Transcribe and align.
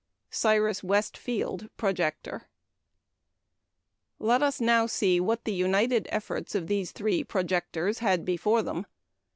Cyrus 0.31 0.83
West 0.83 1.15
Field 1.15 1.69
(Projector). 1.77 2.39
FIG. 2.39 2.39
4.] 4.17 4.27
Let 4.29 4.41
us 4.41 4.55
see 4.91 5.19
now 5.19 5.23
what 5.27 5.45
the 5.45 5.53
united 5.53 6.07
efforts 6.09 6.55
of 6.55 6.65
these 6.65 6.91
three 6.91 7.23
"projectors" 7.23 7.99
had 7.99 8.25
before 8.25 8.63
them. 8.63 8.87